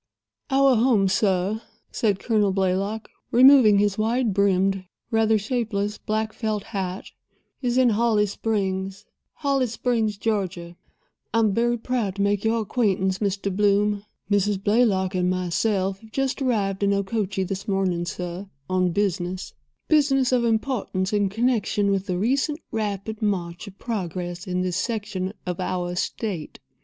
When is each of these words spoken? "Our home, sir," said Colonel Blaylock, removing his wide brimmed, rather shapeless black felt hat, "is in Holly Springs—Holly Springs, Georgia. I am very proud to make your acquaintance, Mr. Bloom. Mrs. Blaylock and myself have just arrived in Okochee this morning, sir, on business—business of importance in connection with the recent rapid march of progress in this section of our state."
"Our 0.49 0.77
home, 0.77 1.07
sir," 1.07 1.61
said 1.91 2.17
Colonel 2.17 2.51
Blaylock, 2.51 3.07
removing 3.29 3.77
his 3.77 3.99
wide 3.99 4.33
brimmed, 4.33 4.85
rather 5.11 5.37
shapeless 5.37 5.99
black 5.99 6.33
felt 6.33 6.63
hat, 6.63 7.11
"is 7.61 7.77
in 7.77 7.89
Holly 7.89 8.25
Springs—Holly 8.25 9.67
Springs, 9.67 10.17
Georgia. 10.17 10.75
I 11.35 11.39
am 11.41 11.53
very 11.53 11.77
proud 11.77 12.15
to 12.15 12.23
make 12.23 12.43
your 12.43 12.61
acquaintance, 12.63 13.19
Mr. 13.19 13.55
Bloom. 13.55 14.03
Mrs. 14.31 14.63
Blaylock 14.63 15.13
and 15.13 15.29
myself 15.29 15.99
have 15.99 16.11
just 16.11 16.41
arrived 16.41 16.81
in 16.81 16.93
Okochee 16.93 17.43
this 17.47 17.67
morning, 17.67 18.05
sir, 18.05 18.49
on 18.67 18.89
business—business 18.93 20.31
of 20.31 20.43
importance 20.43 21.13
in 21.13 21.29
connection 21.29 21.91
with 21.91 22.07
the 22.07 22.17
recent 22.17 22.59
rapid 22.71 23.21
march 23.21 23.67
of 23.67 23.77
progress 23.77 24.47
in 24.47 24.61
this 24.63 24.77
section 24.77 25.31
of 25.45 25.59
our 25.59 25.93
state." 25.93 26.57